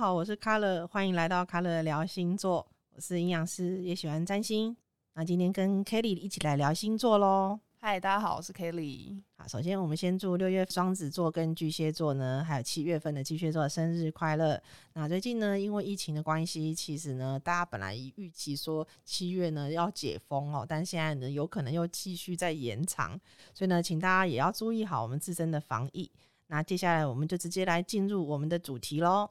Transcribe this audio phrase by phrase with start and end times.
[0.00, 2.66] 好，我是卡乐，欢迎来到卡乐聊星座。
[2.94, 4.74] 我是营养师，也喜欢占星。
[5.12, 7.60] 那今天跟 Kelly 一起来聊星座喽。
[7.76, 9.20] 嗨，大家好，我是 Kelly。
[9.36, 14.58] 好，首先我们先祝六月双子座跟巨蟹座呢，还有七月份的巨蟹座生日快乐。
[14.94, 23.20] 那最近呢，因为疫情的关系，其实呢，大家本来预期说七月呢要解封哦，但现在呢，有可能又继续在延长，
[23.52, 26.10] 所以呢，请大家也要注意好我们自身的防疫。
[26.46, 29.28] 那接下来我们就直接来进入我们的主题喽。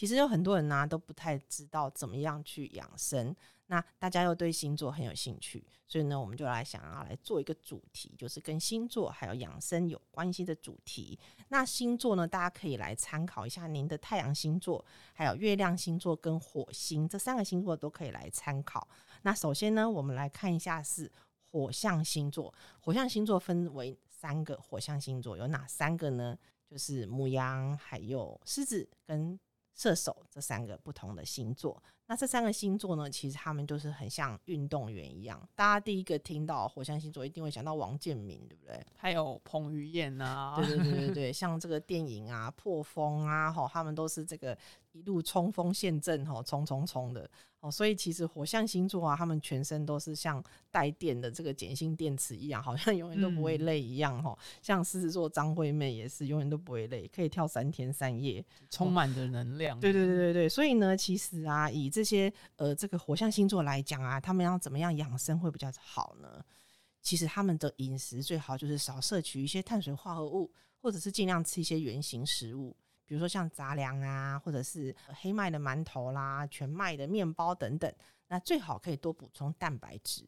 [0.00, 3.36] 其实有很多人呢都不太知道怎么样去养生。
[3.66, 11.18] 那大家又对星座很有兴趣，所以呢，我们就来想要来做一个主题，就是跟星座还有养生有关系的主题。
[11.48, 14.82] 那星座呢，大家可以来参考一下您的太阳星座、
[15.12, 18.88] 还有月亮星座跟火星这三个星座都可以来参考。
[19.20, 21.12] 那首先呢，我们来看一下是
[21.50, 22.54] 火象星座。
[22.80, 26.38] 火象星座分为三个火象星座，有哪三个呢？
[26.66, 29.38] 就是母羊、还有狮子跟
[29.74, 31.82] 射手这三个不同的星座。
[32.06, 35.48] 那这三个星座呢，其实他们就是很像运动员一样。
[35.54, 38.84] 大家第一个听到火象星座，一定会想到王建民，对不对？
[38.96, 44.58] 还有彭于晏啊，对对对对对， 像这个电影啊，破风啊，吼，他们都是这个
[44.92, 47.30] 一路冲锋陷阵，吼，冲冲冲的。
[47.60, 54.22] 哦，所以其实火象星座啊，他们全身都是像带电的这个碱性电池一样，好像永远都不会累一样。
[54.22, 59.78] 哈，像狮子座张惠妹也是永远都不会累，可以跳三天三夜，充满着能量。
[59.78, 66.42] 对对对对对，所以呢，其实啊，以这些呃这个火象星座来讲啊，他们要怎么样养生会比较好呢？
[67.02, 70.50] 其实他们的饮食最好就是少摄取一些碳水化合物，
[70.80, 72.74] 或者是尽量吃一些原形食物。
[73.10, 77.92] 比如说像杂粮啊，或者是黑麦的馒头啦、全麦的面包等等，
[78.28, 80.24] 那最好可以多补充蛋白质。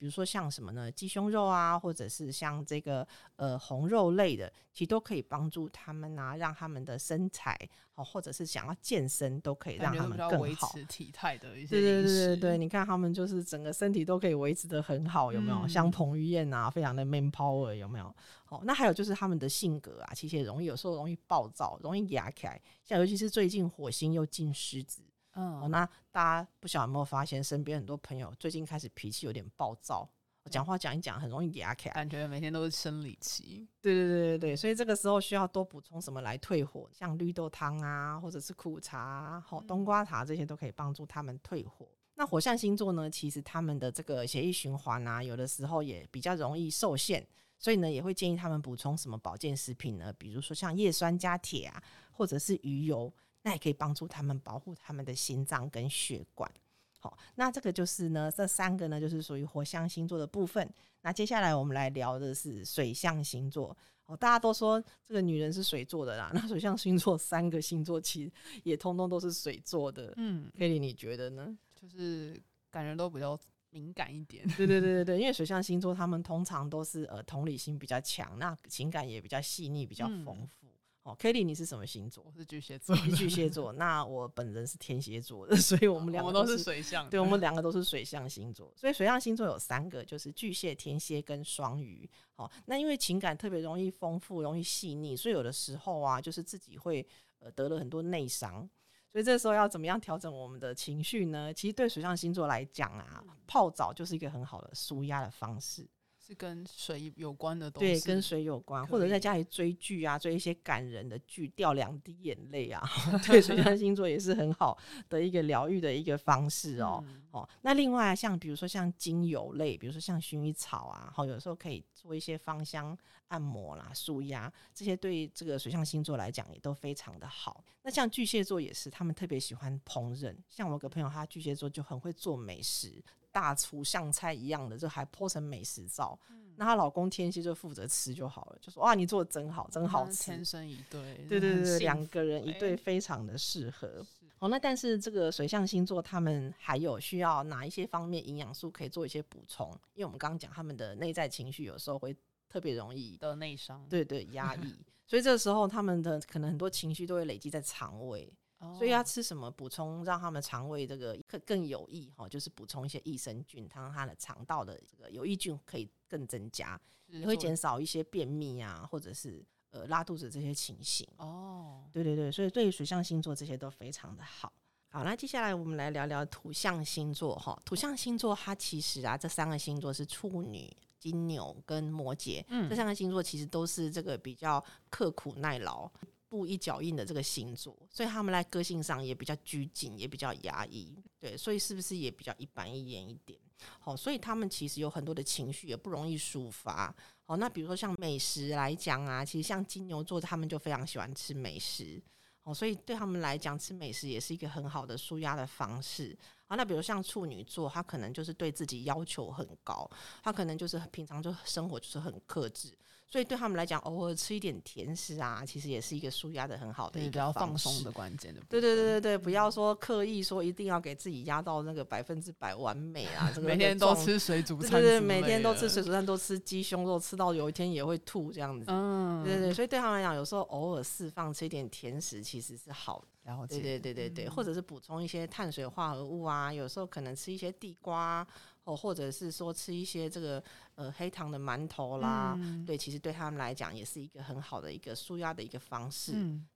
[0.00, 0.90] 比如说像什么呢？
[0.90, 3.06] 鸡胸肉啊，或者是像这个
[3.36, 7.54] 呃红肉类的，其实都可以帮助他们啊，让他们的身材
[7.92, 11.78] 好，或者是想要健身，都可以让他们更维持体态的一些。
[11.78, 15.68] 对对对对对，你看他们就是整个身体都可以维持的很好，有没有？
[15.68, 18.16] 像彭于晏啊，非常的 man power，有没有？
[18.46, 22.58] 好，那还有就是他们的性格啊，其实也容易有时候容易暴躁，容易压起来。
[22.82, 25.02] 像尤其是最近火星又进狮子。
[25.40, 30.06] 嗯，那大家不晓得有没有发现，身边很多朋友最近开始脾气有点暴躁，
[30.50, 33.66] 讲话讲一讲很容易压起来，感觉每天都是生理期。
[33.80, 36.90] 对对对对对，所以这个时候需要多补充什么来退火？
[36.92, 41.88] 像绿豆汤啊，或者是苦茶、好冬瓜茶这些都可以帮助他们退火。
[42.16, 47.26] 那火象星座呢，其实他们的这个血液循环啊，有的时候也比较容易受限，
[47.58, 50.12] 所以呢，也会建议他们补充什么保健食品呢？
[50.18, 53.10] 比如说像叶酸加铁啊，或者是鱼油。
[53.42, 56.50] 那也可以帮助他们保护他们的心脏跟血管。
[56.98, 60.68] 好，那这个就是呢，这三个呢就是属于火象星座的部分。
[61.00, 63.74] 那接下来我们来聊的是水象星座。
[64.04, 66.30] 哦，大家都说这个女人是水做的啦。
[66.34, 68.32] 那水象星座三个星座其实
[68.64, 70.12] 也通通都是水做的。
[70.16, 71.56] 嗯，Kelly 你觉得呢？
[71.74, 72.38] 就是
[72.70, 73.38] 感觉都比较
[73.70, 74.46] 敏感一点。
[74.48, 80.66] 对对对对对，因为水象星座他们通常都是呃同理心比较强，那情感也比较细腻，比较丰富。
[81.02, 82.22] 哦，Kelly，你是什么星座？
[82.26, 82.94] 我是巨蟹座。
[83.16, 87.08] 巨蟹座，那我本人是天蝎座的，所以我们两个都是水象。
[87.08, 88.70] 对，我们两个都是水象星座。
[88.76, 92.08] 所以水象星座有三个，就是巨蟹、天蝎跟双鱼。
[92.34, 97.06] 好，那因为情感特别容易丰富、容易细腻，所以有的时候啊，就是自己会
[97.38, 98.68] 呃得了很多内伤。
[99.10, 101.52] 所以这时候要怎么样调整我们的情绪呢？
[101.52, 105.88] 其实对水象星座来讲啊，泡澡就是一个很好的舒压的方式。
[106.30, 112.80] 是跟水有关的东西，对，跟水有关，或者在家里追剧啊，追一些感人的剧，掉两滴眼泪啊，
[113.26, 117.04] 对，水象星座也是很好的一个疗愈的一个方式哦。
[117.32, 127.64] 哦，那另外像比如说像精油类，比如说像薰衣草啊，好，有时候可以做一些芳香按摩啦、舒压，这些对这个水象星座来讲也都非常的好。
[127.82, 133.02] 那像巨蟹座也是，他们特别喜欢烹饪，像我有个朋友，他巨蟹座就很会做美食。
[133.32, 136.18] 大厨像菜一样的，就还 po 成美食照。
[136.56, 140.24] 那她老公天蝎就负责吃就好了，就说哇，你做的真好，真好吃。
[140.24, 144.04] 天生一对，对对对，两个人一对非常的适合。
[144.40, 149.70] 哦，那但是这个水象星座他们还有需要哪一些方面营养素可以做一些补充？
[149.94, 152.14] 因为我们刚刚讲他们的内在情绪有时候会
[152.48, 154.74] 特别容易的内伤，对对，压抑，
[155.06, 158.30] 所以这个时候他们的可能很多情绪都会累积在肠胃。
[158.76, 171.08] 所以要吃什么补充，让他们肠胃这个更更有益哈，就是补充一些益生菌，让他的肠道的这个有益菌可以更增加，也会减少一些便秘啊，或者是呃拉肚子这些情形。
[171.16, 174.52] 哦，对对对，所以对于水象星座这些都非常的好。
[174.90, 177.58] 好，那接下来我们来聊聊土象星座哈。
[177.64, 185.90] 土象星座它其实啊，这三个星座是处女、金牛跟摩羯，这三个星座其实都是这个比较刻苦耐劳。
[186.30, 193.38] 步一脚印的这个星座，所以他们在个性上也比较拘谨，也比较压抑，对，所以是不是也比较一板一眼一点？
[193.80, 196.94] 好，所以他们其实有很多的情绪，也不容易抒发。
[197.24, 202.00] 好，那比如说像美食来讲啊，其实像金牛座，他们就非常喜欢吃美食。
[202.44, 206.16] 哦，所以对他们来讲，吃美食也是一个很好的舒压的方式。
[206.50, 209.88] 啊，那比如像处女座，他可能就是对自己要求很高，
[210.20, 212.74] 他可能就是平常就生活就是很克制。
[213.12, 218.40] 所以对他们来讲，偶尔吃一点甜食啊，其实也是一个舒压的很好的一个比较放松的关键的。
[218.48, 228.66] 对对对对对，不要说刻意说一定要给自己压到那个百分之百完美啊，这个 每天都吃水煮餐，对对，每天都吃水煮餐，都吃鸡胸肉，吃到有一天也会吐这样子。
[228.68, 233.06] 嗯，对对，所以对他们来讲，有时候偶尔释放吃一点甜食，其实是好的。
[233.46, 238.26] 对对对对对，或者是补充一些碳水化合物啊，有时候可能吃一些地瓜。
[238.64, 240.40] 哦，或者是说吃一些这个
[240.74, 246.12] 呃黑糖的馒头啦，对，其实对他们来讲也是一个很好的一个舒压的一个方式。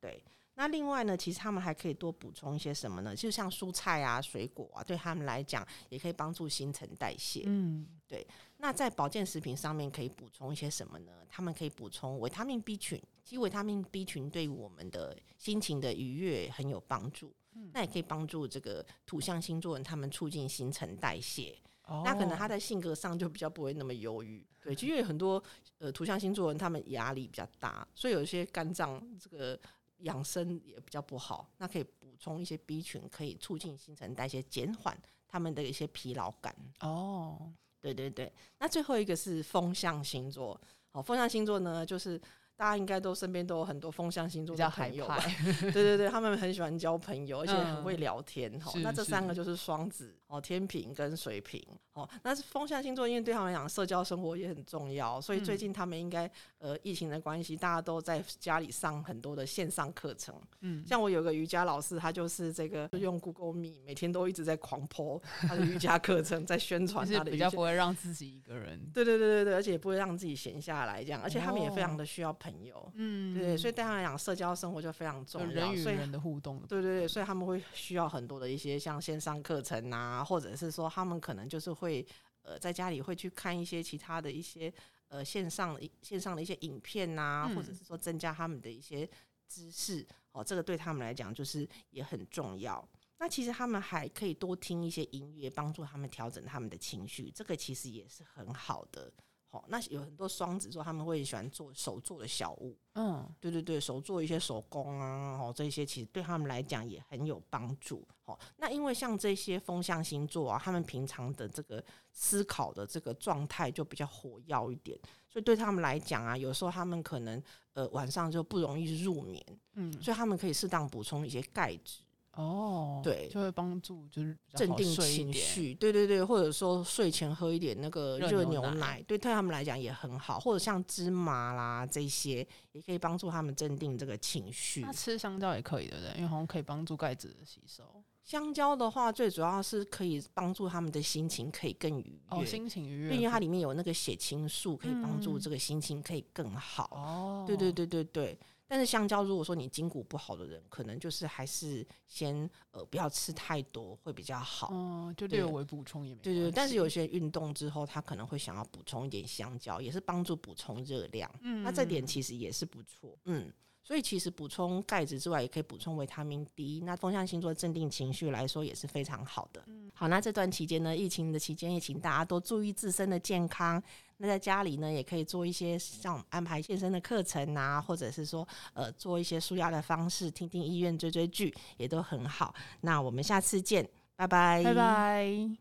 [0.00, 0.22] 对，
[0.54, 3.16] 那另外呢，其实他们还可以多补充一些什么呢？
[3.16, 7.42] 就像蔬菜啊、水果啊，对他们来讲也可以帮助新陈代谢。
[7.46, 8.24] 嗯，对。
[8.58, 11.12] 那在保健食品上面可以补充一些什么呢？
[11.28, 17.30] 他们可以补充维他命 B 群，其实维他命 B 群对于我们的心情的愉悦很有帮助。
[17.74, 21.54] 那也可以帮助这个土象星座人他们促进新陈代谢。
[22.02, 25.42] 那可能他在性格上就比较不会那么忧郁，对，就因为很多
[25.76, 29.60] 呃土象星座人他们压力比较大，所以有一些肝脏这个
[29.98, 31.50] 养生也比较不好。
[31.58, 36.56] 那可以补充一些 B 群，可以促进新陈代谢，减缓他们的一些疲劳感。
[36.80, 38.32] 哦，对对对。
[38.58, 40.58] 那最后一个是风象星座，
[40.92, 42.18] 好，风象星座呢就是。
[42.58, 45.16] 大家应该都身边都有很多风象星座的朋友吧？
[45.62, 48.50] 对对对，他们很喜欢交朋友，而且很会聊天。
[48.58, 51.64] 哈，那这三个就是双子、哦天平跟水瓶。
[51.92, 60.34] 哦，那是风象星座，因为对他们来讲，社交生活也很重要，所以最近他们应该呃疫情的关系，大家都在家里上很多的线上课程。
[60.60, 67.30] 嗯，像我有个瑜伽老师，他就是这个用 Google Meet，每天都一直在狂播他的瑜伽课程，在宣传 他的。
[67.30, 68.80] 比较不会让自己一个人。
[68.92, 72.90] 对对对对对，而且也不会让自己闲下来这样，而且他们也非常的需要朋友。
[72.94, 76.60] 嗯，对，所以对他们来讲，社交生活就非常重要，人与人的互动。
[76.68, 82.06] 对对对，所以他们会需要很多的一些像线上课程啊，或者是说他们可能就是会。
[82.42, 84.72] 呃，在家里会去看一些其他的一些
[85.08, 89.06] 呃线上线上的一些影片呐，或者是说增加他们的一些
[89.46, 92.88] 知识哦，这个对他们来讲就是也很重要。
[93.18, 99.12] 那其实他们还可以多听一些音乐，帮助他们调整他们的情绪，这个其实也是很好的。
[99.50, 108.06] 好，那有很多双子座他们会喜欢做手做的小物，嗯，对对对，手做一些手工啊，哦，这些其实对他们来讲也很有帮助。
[108.24, 114.98] 好，那因为像这些风象星座啊，他们平常的这个思考的这个状态就比较活跃一点，
[115.30, 117.42] 所以对他们来讲啊，有时候他们可能
[117.72, 119.42] 呃晚上就不容易入眠，
[119.76, 122.02] 嗯，所以他们可以适当补充一些钙质。
[122.38, 134.82] 哦，对，就会帮助就是镇定情绪，对对对，或者说睡前喝一点那个热牛奶，对对他们来讲也很好，或者像芝麻啦这些，也可以帮助他们镇定这个情绪。
[134.82, 136.14] 那吃香蕉也可以，对不对？
[136.14, 137.82] 因为好像可以帮助钙质的吸收。
[138.22, 146.84] 香蕉的话，最主要是可以帮助他们的心情可以更愉悦，心情愉悦，因为它里面有那个血清素，可以帮助这个心情可以更好。
[146.92, 148.38] 哦，对对对对对。
[148.68, 154.68] 但是香蕉，如果说你筋骨不好的人，可能就是还是先呃不要吃太多会比较好。
[154.72, 156.20] 嗯，就略微补充也没。
[156.20, 161.28] 对对，但是有些运动之后，他可能会想要补充一点香蕉，也是帮助补充热量。
[161.40, 163.18] 嗯，那这点其实也是不错。
[163.24, 163.50] 嗯。
[163.80, 166.82] 所以其实补充钙质之外，也可以补充维他命 D。
[166.84, 169.64] 那风象星座镇定情绪来说也是非常好的。
[169.66, 173.82] 嗯，好，那这段期间呢，疫情的期间也请大家多注意自身的健康。
[174.18, 182.54] 那在家里呢，也可以做一些像安排健身的课程啊，或者是说呃做一些舒压的方式，听听医院追追剧，也都很好。
[182.82, 185.58] 那我们下次见，拜拜，拜拜。